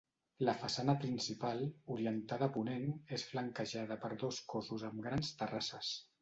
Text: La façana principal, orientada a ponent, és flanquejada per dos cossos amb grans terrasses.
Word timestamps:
La 0.47 0.53
façana 0.59 0.93
principal, 1.01 1.61
orientada 1.95 2.47
a 2.51 2.53
ponent, 2.55 2.87
és 3.19 3.27
flanquejada 3.35 3.99
per 4.07 4.11
dos 4.25 4.41
cossos 4.55 4.87
amb 4.89 5.05
grans 5.07 5.33
terrasses. 5.45 5.95